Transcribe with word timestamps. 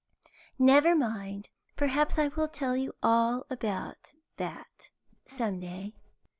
Never 0.57 0.95
mind, 0.95 1.49
perhaps 1.75 2.17
I 2.17 2.29
will 2.29 2.47
tell 2.47 2.75
you 2.75 2.95
all 3.03 3.45
about 3.51 4.13
that 4.37 4.89
some 5.27 5.59
day." 5.59 5.93